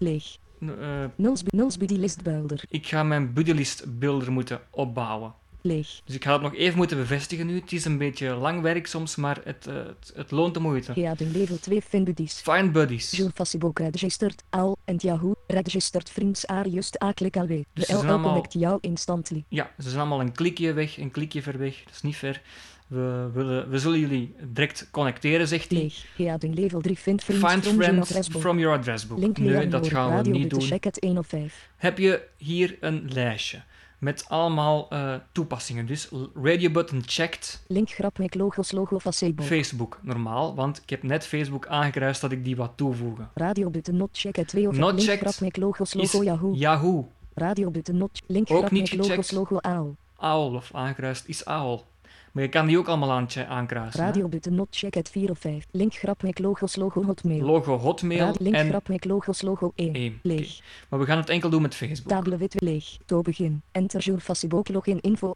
Leeg. 0.00 0.36
Eh, 0.60 0.68
Nuls, 1.16 1.42
nuls 1.46 1.76
buddy 1.76 1.94
list 1.94 2.22
builder. 2.22 2.62
ik 2.68 2.86
ga 2.86 3.02
mijn 3.02 3.32
buddylist 3.32 3.98
builder 3.98 4.32
moeten 4.32 4.60
opbouwen. 4.70 5.34
Leeg. 5.68 6.00
Dus 6.04 6.14
ik 6.14 6.24
ga 6.24 6.32
het 6.32 6.42
nog 6.42 6.54
even 6.54 6.76
moeten 6.76 6.96
bevestigen 6.96 7.46
nu. 7.46 7.54
Het 7.60 7.72
is 7.72 7.84
een 7.84 7.98
beetje 7.98 8.34
lang 8.34 8.60
werk 8.60 8.86
soms, 8.86 9.16
maar 9.16 9.40
het, 9.44 9.66
eh, 9.66 9.74
het, 9.74 10.12
het 10.14 10.30
loont 10.30 10.54
de 10.54 10.60
moeite. 10.60 10.92
Heading 10.92 11.32
level 11.32 11.58
2 11.60 11.82
fin 11.82 12.04
buddies. 12.04 12.40
Find 12.44 12.72
buddies. 12.72 13.10
Your 13.10 13.32
Facebook 13.34 13.78
registered 13.78 14.42
al 14.50 14.78
and 14.84 15.02
Yahoo 15.02 15.34
registered 15.46 16.10
friends 16.10 16.46
are 16.46 16.70
just 16.70 17.02
a 17.02 17.12
click 17.12 17.36
away. 17.36 17.64
Dus 17.72 17.86
De 17.86 17.92
LL 17.92 17.96
allemaal- 17.96 18.32
connect 18.32 18.52
jou 18.52 18.78
instantly. 18.80 19.44
Ja, 19.48 19.70
ze 19.78 19.88
zijn 19.88 20.00
allemaal 20.00 20.20
een 20.20 20.32
klikje 20.32 20.72
weg, 20.72 20.98
een 20.98 21.10
klikje 21.10 21.42
ver 21.42 21.58
weg. 21.58 21.82
Dat 21.84 21.94
is 21.94 22.02
niet 22.02 22.16
ver. 22.16 22.40
We, 22.86 23.30
willen, 23.32 23.70
we 23.70 23.78
zullen 23.78 23.98
jullie 23.98 24.34
direct 24.44 24.88
connecteren, 24.90 25.48
zegt 25.48 25.70
hij. 25.70 25.78
Leeg. 25.80 26.04
Heading 26.16 26.54
level 26.58 26.80
3. 26.80 26.98
Vind 26.98 27.24
vriend 27.24 27.48
Find 27.50 27.62
from 27.64 27.72
your 27.76 27.82
friends 27.92 28.10
adresboek. 28.10 28.40
from 28.40 28.58
your 28.58 28.78
addressbook. 28.78 29.18
Link 29.18 29.38
Nee, 29.38 29.68
dat 29.68 29.88
gaan 29.88 30.22
we 30.22 30.30
niet 30.30 30.50
doen. 30.50 30.62
Check 30.62 30.84
het 30.84 30.98
1 30.98 31.18
of 31.18 31.26
5. 31.26 31.68
Heb 31.76 31.98
je 31.98 32.22
hier 32.36 32.76
een 32.80 33.08
lijstje 33.12 33.62
met 33.98 34.24
allemaal 34.28 34.86
eh, 34.90 35.14
toepassingen. 35.32 35.86
Dus 35.86 36.08
radio 36.34 36.70
button 36.70 37.02
checked, 37.06 37.62
Link 37.66 37.90
grap 37.90 38.18
met 38.18 38.34
logos 38.34 38.72
logo 38.72 38.98
Facebook. 38.98 39.46
Facebook, 39.46 39.98
normaal, 40.02 40.54
want 40.54 40.82
ik 40.82 40.90
heb 40.90 41.02
net 41.02 41.26
Facebook 41.26 41.66
aangekruist 41.66 42.20
dat 42.20 42.32
ik 42.32 42.44
die 42.44 42.56
wat 42.56 42.72
toevoegen. 42.76 43.30
Radio 43.34 43.70
button 43.70 43.96
not 43.96 44.08
check 44.12 44.36
het 44.36 44.48
2 44.48 44.68
of 44.68 44.76
Not 44.76 44.94
link 44.94 45.08
checked 45.08 45.28
grap 45.28 45.40
met 45.40 45.56
logos 45.56 45.94
logo 45.94 46.22
Yahoo. 46.22 46.54
Yahoo. 46.54 47.08
Radio 47.34 47.70
button 47.70 47.96
not 47.96 48.22
link 48.26 48.50
Ook 48.50 48.58
grap 48.58 48.70
niet 48.70 48.96
met 48.96 49.08
logos 49.08 49.30
logo 49.30 49.56
AOL. 49.56 49.96
AOL 50.16 50.54
of 50.54 50.70
aangekruist 50.72 51.24
is 51.26 51.44
AOL. 51.44 51.84
Maar 52.32 52.42
je 52.42 52.48
kan 52.48 52.66
die 52.66 52.78
ook 52.78 52.88
allemaal 52.88 53.12
aan 53.12 53.28
aankruisen. 53.48 54.00
Radio 54.00 54.28
button 54.28 54.54
not 54.54 54.68
check 54.70 54.94
het 54.94 55.10
4 55.10 55.30
of 55.30 55.38
5. 55.38 55.66
Link 55.70 55.94
grap 55.94 56.22
met 56.22 56.38
logos 56.38 56.76
logo 56.76 57.04
Hotmail. 57.04 57.44
Logo 57.44 57.78
Hotmail 57.78 58.18
Radio 58.18 58.42
link 58.44 58.54
en 58.54 58.68
grap 58.68 58.88
met 58.88 59.04
logos 59.04 59.42
logo 59.42 59.72
1. 59.74 59.94
1. 59.94 60.18
Leeg. 60.22 60.60
Maar 60.88 60.98
we 60.98 61.04
gaan 61.04 61.18
het 61.18 61.28
enkel 61.28 61.50
doen 61.50 61.62
met 61.62 61.74
Facebook. 61.74 62.08
Table 62.08 62.36
wit 62.36 62.60
leeg. 62.60 62.96
To 63.06 63.22
begin. 63.22 63.62
Enter 63.72 64.00
your 64.00 64.20
Facebook 64.20 64.68
login 64.68 65.00
info. 65.00 65.34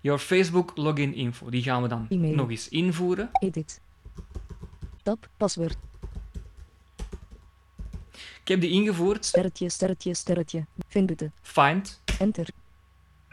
Your 0.00 0.18
Facebook 0.18 0.72
login 0.74 1.14
info, 1.14 1.50
die 1.50 1.62
gaan 1.62 1.82
we 1.82 1.88
dan 1.88 2.06
nog 2.10 2.50
eens 2.50 2.68
invoeren. 2.68 3.28
Edit. 3.32 3.80
Tab. 5.02 5.28
Paswoord. 5.36 5.76
Ik 8.40 8.52
heb 8.52 8.60
die 8.60 8.70
ingevoerd. 8.70 9.24
Sterretje, 9.24 9.68
sterretje, 9.68 10.14
sterretje. 10.14 10.66
Vindbutton. 10.88 11.32
Find. 11.42 12.00
Enter. 12.18 12.48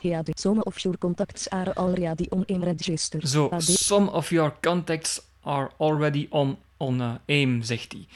GAD. 0.03 0.39
Some 0.39 0.61
of 0.63 0.77
your 0.77 0.97
contacts 0.97 1.49
are 1.49 1.73
already 1.75 2.25
on 2.29 2.43
AIM 2.47 2.63
register. 2.63 3.27
Zo, 3.27 3.49
some 3.59 4.11
of 4.11 4.29
your 4.29 4.53
contacts 4.61 5.21
are 5.41 5.69
already 5.77 6.27
on, 6.29 6.57
on 6.77 6.99
uh, 6.99 7.13
AIM, 7.27 7.61
zegt 7.61 7.91
hij. 7.91 8.07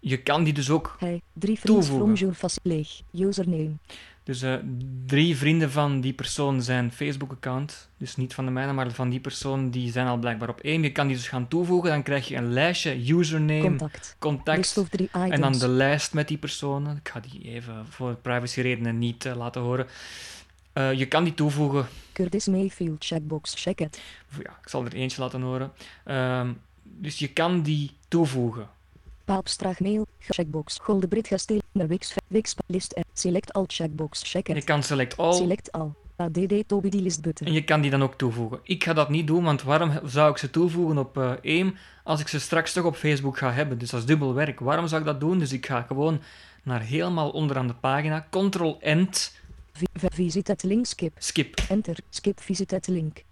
Je 0.00 0.16
kan 0.22 0.44
die 0.44 0.52
dus 0.52 0.70
ook 0.70 0.96
Hey, 0.98 1.20
drie 1.32 1.58
Toevoegen. 1.62 2.16
from 2.16 2.34
your. 2.62 3.28
Username. 3.28 3.72
Dus 4.24 4.42
eh, 4.42 4.54
drie 5.06 5.36
vrienden 5.36 5.70
van 5.70 6.00
die 6.00 6.12
persoon 6.12 6.62
zijn 6.62 6.92
Facebook-account. 6.92 7.88
Dus 7.96 8.16
niet 8.16 8.34
van 8.34 8.44
de 8.44 8.50
mijne, 8.50 8.72
maar 8.72 8.90
van 8.92 9.08
die 9.08 9.20
persoon, 9.20 9.70
die 9.70 9.92
zijn 9.92 10.06
al 10.06 10.16
blijkbaar 10.16 10.48
op 10.48 10.60
één. 10.60 10.82
Je 10.82 10.92
kan 10.92 11.06
die 11.06 11.16
dus 11.16 11.28
gaan 11.28 11.48
toevoegen. 11.48 11.90
Dan 11.90 12.02
krijg 12.02 12.28
je 12.28 12.36
een 12.36 12.52
lijstje, 12.52 13.12
username, 13.12 13.60
Contact. 13.60 14.16
contact. 14.18 14.80
En 15.12 15.40
dan 15.40 15.52
de 15.52 15.68
lijst 15.68 16.14
met 16.14 16.28
die 16.28 16.38
personen. 16.38 16.96
Ik 16.96 17.08
ga 17.08 17.20
die 17.20 17.42
even 17.42 17.86
voor 17.88 18.14
privacyredenen 18.14 18.98
niet 18.98 19.24
eh, 19.24 19.36
laten 19.36 19.62
horen. 19.62 19.86
Eh, 20.74 20.92
je 20.92 21.06
kan 21.06 21.24
die 21.24 21.34
toevoegen. 21.34 21.86
Curtis 22.12 22.46
Mayfield 22.46 23.04
checkbox. 23.04 23.54
Check 23.62 23.80
it. 23.80 24.00
Ja, 24.42 24.50
ik 24.62 24.68
zal 24.68 24.84
er 24.84 24.92
eentje 24.94 25.20
laten 25.20 25.40
horen. 25.42 25.72
Ehm, 26.04 26.52
dus 26.82 27.18
je 27.18 27.28
kan 27.28 27.62
die 27.62 27.90
toevoegen. 28.08 28.68
Paapstraag 29.24 29.80
mail. 29.80 30.06
Checkbox. 30.18 30.78
Goldebrit 30.82 31.26
gastel. 31.28 31.60
Naar 31.72 31.86
Wix. 31.88 32.14
Wix. 32.26 32.54
List. 32.66 33.00
Select 33.12 33.52
all 33.52 33.64
checkbox. 33.66 34.22
Check 34.30 34.46
Je 34.46 34.54
it. 34.54 34.64
kan 34.64 34.82
select 34.82 35.16
all. 35.16 35.32
Select 35.32 35.72
all. 35.72 35.88
ADD 36.16 36.54
Toby 36.66 36.88
die 36.88 37.02
list 37.02 37.22
button. 37.22 37.46
En 37.46 37.52
je 37.52 37.64
kan 37.64 37.80
die 37.80 37.90
dan 37.90 38.02
ook 38.02 38.14
toevoegen. 38.14 38.58
Ik 38.62 38.84
ga 38.84 38.92
dat 38.92 39.08
niet 39.08 39.26
doen, 39.26 39.44
want 39.44 39.62
waarom 39.62 39.92
zou 40.04 40.30
ik 40.30 40.38
ze 40.38 40.50
toevoegen 40.50 40.98
op 40.98 41.18
eh 41.18 41.32
AIM 41.44 41.76
als 42.04 42.20
ik 42.20 42.28
ze 42.28 42.40
straks 42.40 42.72
toch 42.72 42.84
op 42.84 42.96
Facebook 42.96 43.38
ga 43.38 43.52
hebben? 43.52 43.78
Dus 43.78 43.90
dat 43.90 44.00
is 44.00 44.06
dubbel 44.06 44.34
werk. 44.34 44.60
Waarom 44.60 44.86
zou 44.86 45.00
ik 45.00 45.06
dat 45.06 45.20
doen? 45.20 45.38
Dus 45.38 45.52
ik 45.52 45.66
ga 45.66 45.80
gewoon 45.82 46.20
naar 46.62 46.80
helemaal 46.80 47.30
onderaan 47.30 47.66
de 47.66 47.74
pagina. 47.74 48.26
Ctrl-End, 48.30 49.34
Visit 49.92 50.48
het 50.48 50.62
link 50.62 50.86
skip. 50.86 51.12
skip. 51.18 51.64
Enter. 51.68 51.96
Skip 52.10 52.40
visit 52.40 52.70
het 52.70 52.86
link. 52.86 53.22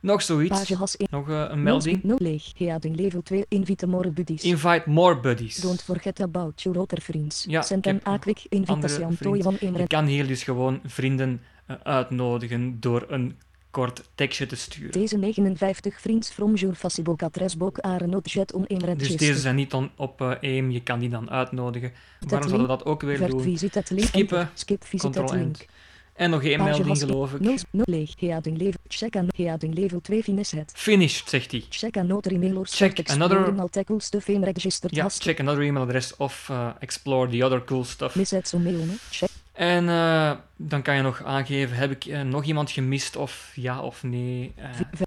Nog 0.00 0.22
zoiets. 0.22 0.58
Page 0.58 0.76
has 0.76 0.96
1. 0.96 1.08
Nog 1.10 1.28
eh, 1.28 1.44
een 1.48 1.62
melding. 1.62 2.02
0 2.02 2.16
leeg. 2.20 2.52
Heading 2.56 2.96
level 2.96 3.22
2. 3.22 3.44
Invite 3.48 3.86
more 3.86 4.10
buddies. 4.10 4.42
Invite 4.42 4.82
more 4.90 5.20
buddies. 5.20 5.56
Don't 5.56 5.82
forget 5.82 6.20
about 6.20 6.62
your 6.62 6.78
other 6.78 7.00
friends. 7.00 7.44
Ja, 7.48 7.62
Send 7.62 7.86
ik 7.86 7.92
them 7.92 7.94
heb 7.94 8.06
a 8.14 8.18
quick 8.18 8.46
andere 8.50 8.72
invitation 8.72 9.16
to 9.16 9.40
van 9.40 9.56
Je 9.60 9.86
kan 9.86 10.06
hier 10.06 10.26
dus 10.26 10.42
gewoon 10.42 10.80
vrienden 10.84 11.40
eh, 11.66 11.76
uitnodigen 11.82 12.80
door 12.80 13.04
een 13.08 13.36
kort 13.70 14.02
tekstje 14.14 14.46
te 14.46 14.56
sturen. 14.56 14.92
Deze 14.92 15.16
59 15.16 16.00
vriends 16.00 16.30
from 16.30 16.54
your 16.54 16.74
Facebook 16.74 17.22
adresboek 17.22 17.78
are 17.78 18.06
not 18.06 18.30
yet 18.30 18.52
on 18.52 18.64
een 18.68 18.98
Dus 18.98 19.16
deze 19.16 19.40
zijn 19.40 19.54
niet 19.54 19.72
on, 19.72 19.90
op 19.96 20.20
eh, 20.20 20.28
AIM, 20.28 20.70
je 20.70 20.82
kan 20.82 20.98
die 20.98 21.08
dan 21.08 21.30
uitnodigen. 21.30 21.92
Waarom 22.20 22.48
zouden 22.48 22.68
we 22.68 22.76
dat 22.76 22.84
ook 22.84 23.02
weer 23.02 23.28
doen? 23.28 23.58
Skippen. 23.96 24.50
Skip 24.54 24.84
visit 24.84 25.30
link. 25.30 25.66
En 26.16 26.30
nog 26.30 26.42
één 26.42 26.62
melding, 26.62 26.98
geloof 26.98 27.32
ik. 27.34 27.40
0 27.40 27.56
0 27.70 27.84
leeg. 27.88 28.14
Heading 28.20 28.58
level. 28.58 28.80
Check 28.88 29.16
aan 29.16 29.26
heading 29.36 29.74
level 29.74 30.00
2 30.00 30.22
finish 30.22 30.50
het. 30.50 30.72
Finished, 30.74 31.28
zegt 31.28 31.50
hij. 31.50 31.64
Check 31.68 31.96
another 31.96 32.32
email 32.32 32.56
or 32.56 32.66
Check 32.66 33.10
another- 33.10 33.70
tackle 33.70 34.00
stuff 34.00 34.28
in 34.28 34.44
registered 34.44 34.94
Ja, 34.94 35.08
check 35.08 35.40
another 35.40 35.62
email 35.62 35.82
address 35.84 36.16
of 36.16 36.46
eh, 36.50 36.68
explore 36.78 37.30
the 37.30 37.44
other 37.44 37.64
cool 37.64 37.84
stuff. 37.84 38.14
Miss 38.14 38.30
het 38.30 38.48
zo 38.48 38.58
mail. 38.58 38.84
Check. 39.10 39.28
En 39.52 39.88
eh, 39.88 40.32
dan 40.56 40.82
kan 40.82 40.96
je 40.96 41.02
nog 41.02 41.24
aangeven, 41.24 41.76
heb 41.76 41.90
ik 41.90 42.04
eh, 42.04 42.20
nog 42.20 42.44
iemand 42.44 42.70
gemist 42.70 43.16
of 43.16 43.52
ja 43.54 43.80
of 43.80 44.02
nee. 44.02 44.52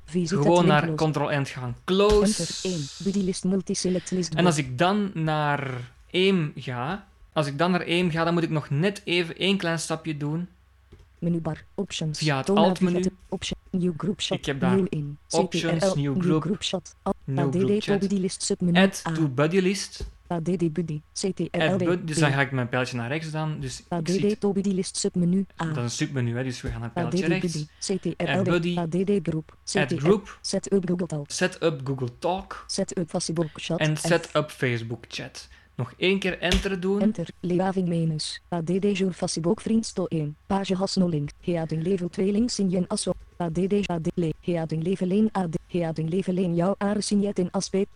Gewoon 0.05 0.65
naar. 0.67 0.93
Ctrl-End 0.95 1.49
gaan. 1.49 1.75
Close. 1.85 2.67
1. 2.67 2.87
Buddy 3.03 3.19
list 3.19 3.43
multi-select 3.43 4.11
list. 4.11 4.33
En 4.33 4.45
als 4.45 4.57
ik 4.57 4.77
dan 4.77 5.11
naar 5.13 5.71
AIM 6.11 6.51
ga, 6.55 7.05
als 7.33 7.47
ik 7.47 7.57
dan 7.57 7.71
naar 7.71 7.81
AIM 7.83 8.11
ga, 8.11 8.23
dan 8.23 8.33
moet 8.33 8.43
ik 8.43 8.49
nog 8.49 8.69
net 8.69 9.01
even 9.03 9.37
één 9.37 9.57
klein 9.57 9.79
stapje 9.79 10.17
doen. 10.17 10.47
Menubar. 11.19 11.63
Options. 11.75 12.17
Via 12.17 12.37
het 12.37 12.49
alt-menu. 12.49 13.03
Option. 13.29 13.59
New 13.71 13.93
group 13.97 14.21
shot. 14.21 14.37
Ik 14.37 14.45
heb 14.45 14.59
daar 14.59 14.75
New 14.75 14.85
in. 14.89 15.17
options, 15.29 15.83
CTRL, 15.83 15.99
new 16.01 16.21
group, 16.41 16.63
shot. 16.63 16.95
New 17.23 17.47
ADD 17.47 17.55
group 17.55 17.81
chat. 17.81 17.99
Buddy 17.99 18.15
list 18.15 18.43
submenu. 18.43 18.77
Add 18.79 19.03
A. 19.07 19.11
to 19.11 19.27
buddy 19.27 19.59
list. 19.59 20.07
ADD 20.27 20.73
buddy. 20.73 21.01
CTRL. 21.13 22.05
Dus 22.05 22.17
dan 22.17 22.31
ga 22.31 22.41
ik 22.41 22.51
mijn 22.51 22.69
pijltje 22.69 22.97
naar 22.97 23.07
rechts 23.07 23.31
dan. 23.31 23.59
Dus 23.59 23.83
ADD 23.87 24.39
to 24.39 24.51
buddy 24.51 24.69
list 24.71 24.97
submenu. 24.97 25.45
A. 25.61 25.65
dat 25.65 25.77
is 25.77 25.83
een 25.83 25.89
submenu, 25.89 26.35
hè, 26.37 26.43
dus 26.43 26.61
we 26.61 26.69
gaan 26.69 26.79
naar 26.79 26.89
pijltje 26.91 27.27
rechts. 27.27 27.53
buddy. 27.53 28.13
CTRL. 28.15 28.41
Buddy. 28.43 28.77
ADD 28.77 29.19
group. 29.23 29.57
Add 29.73 29.93
group, 29.97 30.37
Set 30.41 30.73
up 30.73 30.87
Google 30.89 31.07
Talk. 31.07 31.31
set 31.31 31.63
up 31.63 31.81
Google 31.83 32.09
Talk 32.19 32.63
Set 32.67 32.97
up 32.97 33.09
Facebook 33.09 33.49
chat. 33.53 33.79
en 33.79 33.97
set 33.97 34.29
up 34.35 34.51
Facebook 34.51 35.05
chat. 35.07 35.47
Nog 35.79 35.93
één 35.97 36.19
keer 36.19 36.39
enter 36.39 36.79
doen. 36.79 37.01
Enter. 37.01 37.27
Leaving 37.39 37.87
menus. 37.87 38.41
ADD 38.49 38.97
your 38.97 39.13
Facebook 39.13 39.61
vriends 39.61 39.93
to 39.93 40.05
1. 40.09 40.35
Page 40.47 40.75
has 40.75 40.95
no 40.95 41.07
link. 41.07 41.31
Heading 41.41 41.83
level 41.83 42.09
2 42.09 42.31
links 42.31 42.59
in 42.59 42.69
je 42.69 42.85
asso. 42.87 43.13
ADD 43.37 43.87
AD 43.87 44.11
le. 44.13 44.33
Heading 44.41 44.83
level 44.83 45.09
1 45.09 45.29
AD. 45.31 45.57
Heading 45.67 46.09
level 46.09 46.35
1 46.35 46.55
jouw 46.55 46.75
are 46.77 47.01
signet 47.01 47.39
in 47.39 47.49
aspect. 47.51 47.87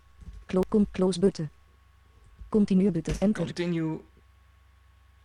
Clo 0.45 0.61
con 0.69 0.87
close 0.91 1.19
button. 1.19 1.49
Continue 2.49 2.91
button. 2.91 3.15
Enter. 3.19 3.45
Continue. 3.45 3.99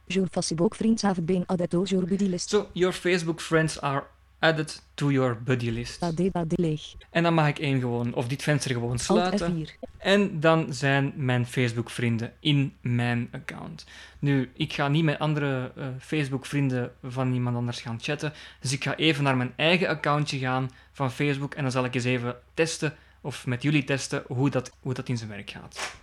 Your 0.06 0.28
Facebook 0.30 0.74
vriends 0.74 1.02
have 1.02 1.24
been 1.24 1.44
added 1.46 1.70
to 1.70 1.82
your 1.84 2.06
buddy 2.06 2.28
list. 2.28 2.48
So, 2.48 2.68
your 2.72 2.94
Facebook 2.94 3.40
friends 3.40 3.80
are 3.80 4.04
added 4.38 4.82
to 4.94 5.10
your 5.10 5.42
buddy 5.42 5.70
list. 5.70 6.02
AD 6.02 6.20
AD 6.32 6.58
leeg. 6.58 6.94
En 7.10 7.22
dan 7.22 7.34
mag 7.34 7.48
ik 7.48 7.58
één 7.58 7.80
gewoon, 7.80 8.14
of 8.14 8.28
dit 8.28 8.42
venster 8.42 8.70
gewoon 8.70 8.98
sluiten. 8.98 9.66
F4. 9.66 9.88
En 9.98 10.40
dan 10.40 10.72
zijn 10.72 11.12
mijn 11.16 11.46
Facebook-vrienden 11.46 12.32
in 12.40 12.72
mijn 12.80 13.28
account. 13.32 13.86
Nu, 14.18 14.50
ik 14.54 14.72
ga 14.72 14.88
niet 14.88 15.04
met 15.04 15.18
andere 15.18 15.72
eh, 15.76 15.86
Facebook-vrienden 15.98 16.92
van 17.02 17.32
iemand 17.32 17.56
anders 17.56 17.80
gaan 17.80 17.98
chatten. 18.00 18.32
Dus 18.60 18.72
ik 18.72 18.82
ga 18.82 18.96
even 18.96 19.24
naar 19.24 19.36
mijn 19.36 19.52
eigen 19.56 19.88
accountje 19.88 20.38
gaan 20.38 20.70
van 20.92 21.10
Facebook. 21.10 21.54
En 21.54 21.62
dan 21.62 21.72
zal 21.72 21.84
ik 21.84 21.94
eens 21.94 22.04
even 22.04 22.36
testen, 22.54 22.94
of 23.20 23.46
met 23.46 23.62
jullie 23.62 23.84
testen, 23.84 24.22
hoe 24.26 24.50
dat, 24.50 24.72
hoe 24.80 24.94
dat 24.94 25.08
in 25.08 25.16
zijn 25.16 25.30
werk 25.30 25.50
gaat. 25.50 25.96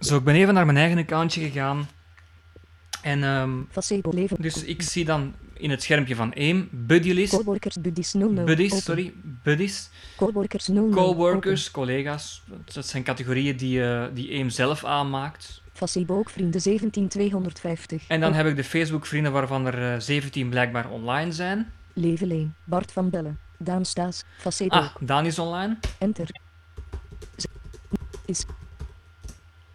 Zo, 0.00 0.16
ik 0.16 0.24
ben 0.24 0.34
even 0.34 0.54
naar 0.54 0.66
mijn 0.66 0.78
eigen 0.78 0.98
accountje 0.98 1.40
gegaan. 1.40 1.88
En 3.02 3.66
Facebook 3.70 4.12
leven. 4.14 4.36
dus 4.42 4.64
ik 4.64 4.82
zie 4.82 5.04
dan 5.04 5.34
in 5.54 5.70
het 5.70 5.82
schermpje 5.82 6.14
van 6.14 6.32
AIM, 6.34 6.68
Buddylist. 6.72 7.36
Coworkers 7.36 7.80
buddies 7.80 8.12
00. 8.12 8.44
Buddies, 8.44 8.70
Open. 8.70 8.82
sorry, 8.84 9.12
buddies. 9.42 9.90
Coworkers 10.16 10.66
00. 10.68 10.90
Coworkers, 10.90 11.70
collega's, 11.70 12.42
dat 12.74 12.86
zijn 12.86 13.02
categorieën 13.02 13.56
die, 13.56 13.84
eh, 13.84 14.04
die 14.14 14.30
AIM 14.30 14.50
zelf 14.50 14.84
aanmaakt. 14.84 15.62
Facebook 15.72 16.30
vrienden 16.30 16.60
17250. 16.60 18.04
En 18.08 18.20
dan 18.20 18.32
heb 18.32 18.46
ik 18.46 18.56
de 18.56 18.64
Facebook-vrienden 18.64 19.32
waarvan 19.32 19.66
er 19.66 19.92
eh, 19.94 20.00
17 20.00 20.48
blijkbaar 20.48 20.90
online 20.90 21.32
zijn. 21.32 21.72
Leven 21.92 22.30
1. 22.30 22.54
Bart 22.64 22.92
van 22.92 23.10
Bellen. 23.10 23.38
Daan 23.58 23.84
Staes. 23.84 24.24
Facebook. 24.38 24.72
Ah, 24.82 24.94
Daan 25.00 25.26
is 25.26 25.38
online. 25.38 25.78
Enter. 25.98 26.26
Z- 27.36 27.44
Is. 28.24 28.44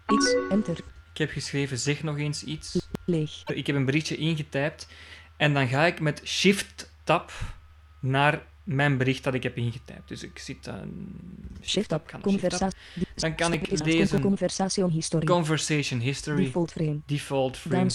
Iets. 0.08 0.34
Enter. 0.50 0.76
Ik 1.12 1.18
heb 1.22 1.30
geschreven, 1.30 1.78
zeg 1.78 2.02
nog 2.02 2.18
eens 2.18 2.42
iets. 2.44 2.85
Leeg. 3.06 3.42
Ik 3.46 3.66
heb 3.66 3.76
een 3.76 3.84
berichtje 3.84 4.16
ingetypt 4.16 4.88
en 5.36 5.54
dan 5.54 5.68
ga 5.68 5.86
ik 5.86 6.00
met 6.00 6.20
Shift-Tab 6.24 7.32
naar 8.00 8.42
mijn 8.66 8.96
bericht 8.96 9.24
dat 9.24 9.34
ik 9.34 9.42
heb 9.42 9.56
ingetypt. 9.56 10.08
Dus 10.08 10.22
ik 10.22 10.38
zit 10.38 10.68
aan 10.68 10.90
Shift 11.62 11.88
tab, 11.88 12.00
up. 12.00 12.04
ik 12.04 12.10
ga 12.10 12.18
naar 12.18 12.30
Shift 12.38 12.58
tab. 12.58 12.60
Conversatie. 12.60 13.06
Dan 13.14 13.34
kan 13.34 13.52
ik 13.52 13.84
lezen 13.84 14.20
Conversation 14.20 14.90
history. 14.90 15.26
Conversation 15.26 16.00
History, 16.00 16.44
Default 16.44 16.72
frame. 16.72 17.00
default 17.06 17.56
frame. 17.56 17.90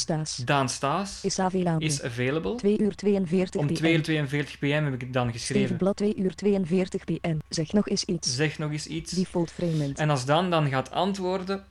Daan 0.45 0.69
Staes 0.69 1.23
Is 1.23 1.39
available. 1.39 1.85
is 1.85 2.01
available. 2.01 2.55
2 2.55 2.79
uur 2.79 2.95
42 2.95 3.61
Om 3.61 3.67
pm. 3.67 3.73
2 3.75 3.93
uur 3.93 4.01
42 4.03 4.59
pm 4.59 4.83
heb 4.83 4.93
ik 4.93 5.01
het 5.01 5.13
dan 5.13 5.31
geschreven. 5.31 5.63
Stevenblad 5.63 5.95
2 5.97 6.15
uur 6.15 6.35
42 6.35 7.03
pm. 7.03 7.37
Zeg 7.49 7.73
nog 7.73 7.89
eens 7.89 8.03
iets. 8.05 8.35
Zeg 8.35 8.57
nog 8.57 8.71
eens 8.71 8.87
iets. 8.87 9.11
Default 9.11 9.51
frame. 9.51 9.91
En 9.95 10.09
als 10.09 10.25
Dan 10.25 10.49
dan 10.49 10.69
gaat 10.69 10.91
antwoorden, 10.91 11.65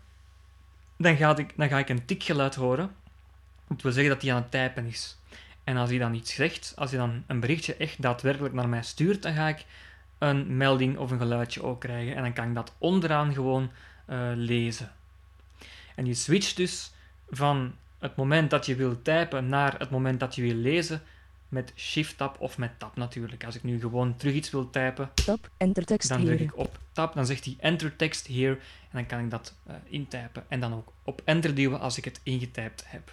dan, 0.99 1.17
gaat 1.17 1.39
ik, 1.39 1.53
dan 1.57 1.69
ga 1.69 1.79
ik 1.79 1.89
een 1.89 2.05
tikgeluid 2.05 2.55
horen. 2.55 2.91
Dat 3.71 3.83
wil 3.83 3.93
zeggen 3.93 4.13
dat 4.13 4.23
hij 4.23 4.35
aan 4.35 4.43
het 4.43 4.51
typen 4.51 4.87
is. 4.87 5.17
En 5.65 5.77
als 5.77 5.91
hij 5.91 5.99
dan 5.99 6.15
iets 6.15 6.35
zegt, 6.35 6.73
als 6.77 6.91
hij 6.91 6.99
dan 6.99 7.23
een 7.27 7.41
berichtje 7.41 7.75
echt 7.77 8.03
daadwerkelijk 8.03 8.55
naar 8.55 8.69
mij 8.69 8.83
stuurt, 8.83 9.23
dan 9.23 9.35
ga 9.35 9.49
ik 9.49 9.65
een 10.19 10.57
melding 10.57 10.99
of 10.99 11.11
een 11.11 11.19
geluidje 11.19 11.63
ook 11.63 11.81
krijgen. 11.81 12.17
En 12.17 12.23
dan 12.23 12.33
kan 12.33 12.49
ik 12.49 12.55
dat 12.55 12.75
onderaan 12.79 13.33
gewoon 13.35 13.71
eh, 14.07 14.31
lezen. 14.35 14.93
En 15.95 16.07
je 16.07 16.15
switcht 16.15 16.57
dus 16.57 16.93
van 17.31 17.75
het 17.99 18.17
moment 18.17 18.51
dat 18.51 18.67
je 18.67 18.75
wil 18.75 19.03
typen 19.03 19.49
naar 19.49 19.79
het 19.79 19.91
moment 19.91 20.21
dat 20.21 20.35
je 20.35 20.43
wil 20.43 20.55
lezen 20.55 21.03
met 21.51 21.73
Shift-Tab 21.77 22.41
of 22.41 22.59
met 22.59 22.79
Tab 22.79 22.97
natuurlijk. 22.97 23.45
Als 23.45 23.57
ik 23.57 23.63
nu 23.63 23.81
gewoon 23.81 24.17
terug 24.17 24.35
iets 24.35 24.51
wil 24.51 24.71
typen, 24.71 25.11
Tab. 25.15 25.51
Enter 25.57 25.85
tekst 25.85 26.09
dan 26.09 26.25
druk 26.25 26.41
ik 26.41 26.57
op 26.57 26.79
tab, 26.93 27.15
dan 27.15 27.27
zegt 27.27 27.45
hij 27.45 27.57
enter 27.61 27.97
text 27.97 28.27
here 28.27 28.55
en 28.55 28.91
dan 28.93 29.07
kan 29.07 29.19
ik 29.19 29.31
dat 29.31 29.55
eh, 29.67 29.75
intypen 29.89 30.45
en 30.49 30.61
dan 30.61 30.75
ook 30.75 30.93
op 31.05 31.23
enter 31.25 31.55
duwen 31.55 31.81
als 31.81 31.99
ik 31.99 32.05
het 32.05 32.21
ingetypt 32.23 32.83
heb. 32.87 33.13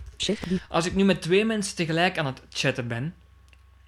Als 0.70 0.86
ik 0.86 0.96
nu 0.96 1.04
met 1.04 1.22
twee 1.22 1.46
mensen 1.46 1.76
tegelijk 1.76 2.18
aan 2.18 2.26
het 2.26 2.42
chatten 2.50 2.88
ben, 2.88 3.14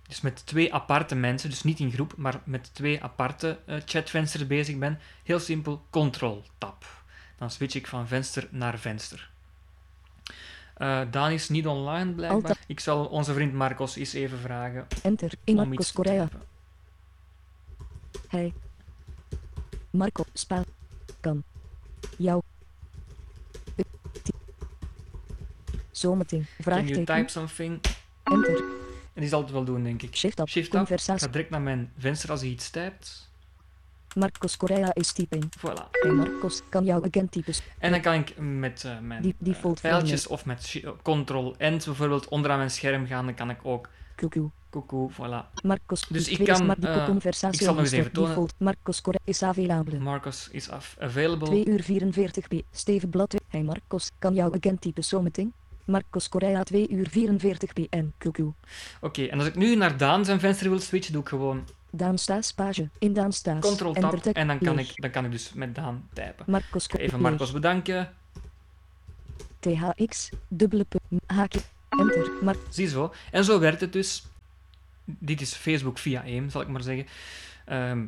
dus 0.07 0.21
met 0.21 0.45
twee 0.45 0.73
aparte 0.73 1.15
mensen, 1.15 1.49
dus 1.49 1.63
niet 1.63 1.79
in 1.79 1.91
groep, 1.91 2.13
maar 2.17 2.41
met 2.43 2.73
twee 2.73 3.03
aparte 3.03 3.59
eh, 3.65 3.75
chatvensters 3.85 4.47
bezig 4.47 4.77
ben, 4.77 4.99
heel 5.23 5.39
simpel, 5.39 5.85
control 5.89 6.43
tab. 6.57 6.85
Dan 7.37 7.51
switch 7.51 7.75
ik 7.75 7.87
van 7.87 8.07
venster 8.07 8.47
naar 8.51 8.79
venster. 8.79 9.29
Eh 10.79 11.01
Daan 11.11 11.31
is 11.31 11.49
niet 11.49 11.67
online 11.67 12.11
blijkbaar. 12.13 12.57
Ik 12.67 12.79
zal 12.79 13.05
onze 13.05 13.33
vriend 13.33 13.53
Marcos 13.53 13.95
eens 13.95 14.13
even 14.13 14.37
vragen 14.39 14.87
Enter. 15.03 15.31
In 15.43 15.59
om 15.59 15.67
Marcos 15.67 15.77
iets 15.85 15.87
te 15.87 16.01
Korea. 16.01 16.29
Hij. 18.27 18.53
Marco. 19.89 20.23
Spa. 20.33 20.63
Kan. 21.19 21.43
Jou. 22.17 22.41
Zometeen. 25.91 26.45
Can 26.63 26.87
you 26.87 27.03
type 27.05 27.25
something? 27.27 27.79
Enter. 28.23 28.63
En 29.13 29.21
die 29.21 29.29
zal 29.29 29.41
het 29.41 29.51
wel 29.51 29.63
doen, 29.63 29.83
denk 29.83 30.01
ik. 30.01 30.15
Shift 30.15 30.39
up. 30.39 30.47
Shift 30.49 30.67
up. 30.67 30.73
Ik 30.73 30.77
Conversatie. 30.77 31.25
ga 31.25 31.31
direct 31.31 31.49
naar 31.49 31.61
mijn 31.61 31.91
venster 31.97 32.31
als 32.31 32.41
hij 32.41 32.49
iets 32.49 32.69
typt. 32.69 33.28
Marcos 34.15 34.57
Korea 34.57 34.93
is 34.93 35.11
typing. 35.11 35.43
Voilà. 35.57 35.89
Hey 35.91 36.11
Marcos. 36.11 36.61
Kan 36.69 36.85
jou 36.85 37.07
agent 37.07 37.31
types. 37.31 37.61
En 37.77 37.91
dan 37.91 38.01
kan 38.01 38.13
ik 38.13 38.33
met 38.37 38.83
eh, 38.83 38.99
mijn 38.99 39.21
Die- 39.21 39.35
eh, 39.53 39.71
pijltjes 39.81 40.27
of 40.27 40.45
met 40.45 40.81
Ctrl-End 41.03 41.85
bijvoorbeeld 41.85 42.27
onderaan 42.27 42.57
mijn 42.57 42.71
scherm 42.71 43.05
gaan. 43.07 43.25
Dan 43.25 43.35
kan 43.35 43.49
ik 43.49 43.57
ook 43.63 43.89
QQ. 44.15 44.39
koekoe, 44.69 45.11
voilà. 45.11 45.61
Marcos. 45.63 46.07
Dus 46.07 46.27
ik 46.27 46.45
kan, 46.45 46.75
eh, 46.75 47.05
conversatie 47.05 47.59
ik 47.59 47.65
zal 47.65 47.73
nog 47.73 47.83
eens 47.83 47.91
even 47.91 48.11
tonen. 48.11 48.47
Marcos 48.57 49.01
Korea 49.01 49.19
is 49.23 49.43
available. 49.43 49.99
Marcus 49.99 50.49
is 50.51 50.69
af 50.69 50.95
available. 50.99 51.47
2 51.47 51.65
uur 51.67 51.83
44 51.83 52.47
p. 52.47 52.53
Steven 52.71 53.09
Blad. 53.09 53.35
Hey 53.47 53.63
Marcos. 53.63 54.09
Kan 54.19 54.33
jou 54.33 54.57
agent 54.57 54.81
types 54.81 55.07
zometeen? 55.07 55.53
Marcos 55.85 56.29
Korea 56.29 56.63
2 56.63 56.87
uur 56.89 57.09
44 57.09 57.73
pm. 57.73 58.11
QQ. 58.17 58.43
Oké, 59.01 59.23
en 59.23 59.37
als 59.39 59.47
ik 59.47 59.55
nu 59.55 59.75
naar 59.75 59.97
Daan 59.97 60.25
zijn 60.25 60.39
venster 60.39 60.69
wil 60.69 60.79
switchen, 60.79 61.13
doe 61.13 61.21
ik 61.21 61.27
gewoon 61.27 61.63
Daan 61.91 62.17
Staes 62.17 62.53
page. 62.53 62.89
In 62.99 63.13
Daan 63.13 63.31
Staes. 63.31 63.73
Ctrl-Tab 63.73 64.13
Enter 64.13 64.35
en 64.35 64.47
dan 64.47 64.59
kan, 64.59 64.75
leeg. 64.75 64.89
ik, 64.89 65.01
dan 65.01 65.11
kan 65.11 65.25
ik 65.25 65.31
dus 65.31 65.53
met 65.53 65.75
Daan 65.75 66.09
typen. 66.13 66.45
Marcos. 66.47 66.87
Even 66.89 67.21
Marcos 67.21 67.51
bedanken. 67.51 68.13
THX. 69.59 70.29
Dubbele 70.47 70.85
punt. 70.85 71.21
Haakje. 71.25 71.59
Enter. 71.89 72.31
Mar 72.41 72.55
Ziezo. 72.69 73.13
En 73.31 73.43
zo 73.43 73.59
werkt 73.59 73.81
het 73.81 73.93
dus. 73.93 74.25
Dit 75.05 75.41
is 75.41 75.53
Facebook 75.53 75.97
via 75.97 76.21
AIM, 76.21 76.49
zal 76.49 76.61
ik 76.61 76.67
maar 76.67 76.83
zeggen. 76.83 77.07
Ehm, 77.65 78.05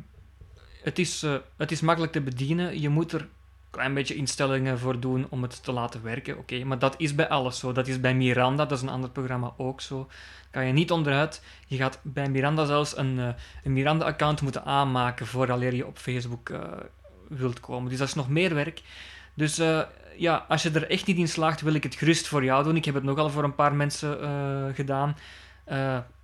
het, 0.82 0.98
is, 0.98 1.22
eh, 1.22 1.36
het 1.56 1.70
is 1.70 1.80
makkelijk 1.80 2.12
te 2.12 2.20
bedienen. 2.20 2.80
Je 2.80 2.88
moet 2.88 3.12
er 3.12 3.28
klein 3.72 3.94
beetje 3.94 4.14
instellingen 4.14 4.78
voor 4.78 5.00
doen 5.00 5.26
om 5.28 5.42
het 5.42 5.64
te 5.64 5.72
laten 5.72 6.02
werken. 6.02 6.38
Oké, 6.38 6.64
maar 6.64 6.78
dat 6.78 6.94
is 6.98 7.14
bij 7.14 7.28
alles 7.28 7.58
zo. 7.58 7.72
Dat 7.72 7.88
is 7.88 8.00
bij 8.00 8.14
Miranda, 8.14 8.64
dat 8.64 8.78
is 8.78 8.82
een 8.82 8.88
ander 8.88 9.10
programma 9.10 9.54
ook 9.56 9.80
zo. 9.80 10.08
Kan 10.50 10.66
je 10.66 10.72
niet 10.72 10.90
onderuit. 10.90 11.42
Je 11.66 11.76
gaat 11.76 11.98
bij 12.02 12.28
Miranda 12.28 12.64
zelfs 12.64 12.96
een, 12.96 13.18
eh, 13.18 13.28
een 13.64 13.72
Miranda-account 13.72 14.40
moeten 14.40 14.64
aanmaken 14.64 15.26
vooraleer 15.26 15.74
je 15.74 15.86
op 15.86 15.98
Facebook 15.98 16.48
eh, 16.48 16.60
wilt 17.28 17.60
komen. 17.60 17.88
Dus 17.88 17.98
dat 17.98 18.08
is 18.08 18.14
nog 18.14 18.28
meer 18.28 18.54
werk. 18.54 18.82
Dus 19.34 19.58
eh, 19.58 19.82
ja, 20.16 20.44
als 20.48 20.62
je 20.62 20.70
er 20.70 20.90
echt 20.90 21.06
niet 21.06 21.16
in 21.16 21.28
slaagt, 21.28 21.60
wil 21.60 21.74
ik 21.74 21.82
het 21.82 21.94
gerust 21.94 22.28
voor 22.28 22.44
jou 22.44 22.64
doen. 22.64 22.76
Ik 22.76 22.84
heb 22.84 22.94
het 22.94 23.04
nogal 23.04 23.30
voor 23.30 23.44
een 23.44 23.54
paar 23.54 23.74
mensen 23.74 24.18
gedaan. 24.74 25.16